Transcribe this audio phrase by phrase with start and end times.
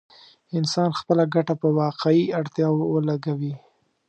[0.57, 3.53] انسان خپله ګټه په واقعي اړتياوو ولګوي.